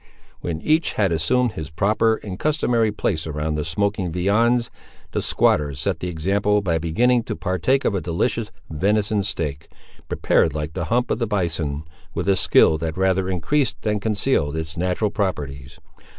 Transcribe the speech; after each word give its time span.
When 0.39 0.63
each 0.63 0.93
had 0.93 1.11
assumed 1.11 1.51
his 1.51 1.69
proper 1.69 2.15
and 2.23 2.39
customary 2.39 2.91
place 2.91 3.27
around 3.27 3.53
the 3.53 3.63
smoking 3.63 4.11
viands, 4.11 4.71
the 5.11 5.21
squatter 5.21 5.75
set 5.75 5.99
the 5.99 6.07
example 6.07 6.61
by 6.63 6.79
beginning 6.79 7.21
to 7.25 7.35
partake 7.35 7.85
of 7.85 7.93
a 7.93 8.01
delicious 8.01 8.49
venison 8.67 9.21
steak, 9.21 9.67
prepared 10.09 10.55
like 10.55 10.73
the 10.73 10.85
hump 10.85 11.11
of 11.11 11.19
the 11.19 11.27
bison, 11.27 11.83
with 12.15 12.27
a 12.27 12.35
skill 12.35 12.79
that 12.79 12.97
rather 12.97 13.29
increased 13.29 13.79
than 13.83 13.99
concealed 13.99 14.57
its 14.57 14.75
natural 14.75 15.11
properties. 15.11 15.79